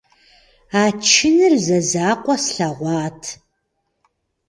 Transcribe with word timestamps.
А 0.81 0.83
чыныр 1.09 1.53
зэзакъуэ 1.65 2.35
слъэгъуат. 2.45 3.21